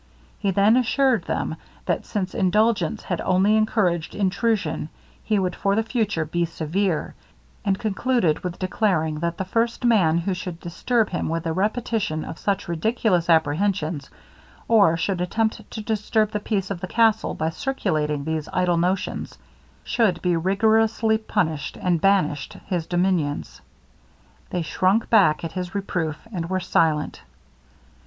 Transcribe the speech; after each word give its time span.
He 0.39 0.49
then 0.49 0.77
assured 0.77 1.25
them, 1.25 1.57
that 1.85 2.07
since 2.07 2.33
indulgence 2.33 3.03
had 3.03 3.21
only 3.21 3.55
encouraged 3.55 4.15
intrusion, 4.15 4.89
he 5.23 5.37
would 5.37 5.55
for 5.55 5.75
the 5.75 5.83
future 5.83 6.25
be 6.25 6.43
severe; 6.45 7.13
and 7.63 7.77
concluded 7.77 8.39
with 8.39 8.57
declaring, 8.57 9.19
that 9.19 9.37
the 9.37 9.45
first 9.45 9.85
man 9.85 10.17
who 10.17 10.33
should 10.33 10.59
disturb 10.59 11.11
him 11.11 11.29
with 11.29 11.45
a 11.45 11.53
repetition 11.53 12.25
of 12.25 12.39
such 12.39 12.67
ridiculous 12.67 13.29
apprehensions, 13.29 14.09
or 14.67 14.97
should 14.97 15.21
attempt 15.21 15.69
to 15.69 15.81
disturb 15.81 16.31
the 16.31 16.39
peace 16.39 16.71
of 16.71 16.81
the 16.81 16.87
castle 16.87 17.35
by 17.35 17.51
circulating 17.51 18.23
these 18.23 18.49
idle 18.51 18.77
notions, 18.77 19.37
should 19.83 20.19
be 20.23 20.35
rigorously 20.35 21.19
punished, 21.19 21.77
and 21.79 22.01
banished 22.01 22.53
his 22.65 22.87
dominions. 22.87 23.61
They 24.49 24.63
shrunk 24.63 25.11
back 25.11 25.43
at 25.43 25.51
his 25.51 25.75
reproof, 25.75 26.17
and 26.33 26.49
were 26.49 26.59
silent. 26.59 27.21